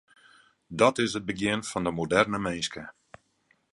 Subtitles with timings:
[0.81, 2.83] Dat is it begjin fan de moderne minske.